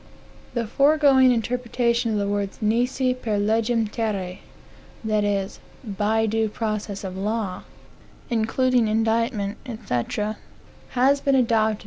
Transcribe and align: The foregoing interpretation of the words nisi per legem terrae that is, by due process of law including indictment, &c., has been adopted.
The 0.55 0.65
foregoing 0.65 1.31
interpretation 1.31 2.11
of 2.13 2.17
the 2.17 2.27
words 2.27 2.57
nisi 2.59 3.13
per 3.13 3.37
legem 3.37 3.87
terrae 3.87 4.39
that 5.03 5.23
is, 5.23 5.59
by 5.83 6.25
due 6.25 6.49
process 6.49 7.03
of 7.03 7.15
law 7.15 7.65
including 8.27 8.87
indictment, 8.87 9.59
&c., 9.67 10.01
has 10.93 11.21
been 11.21 11.35
adopted. 11.35 11.79